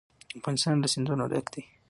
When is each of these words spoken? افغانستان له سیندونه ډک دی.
افغانستان 0.39 0.75
له 0.83 0.87
سیندونه 0.93 1.23
ډک 1.31 1.45
دی. 1.53 1.63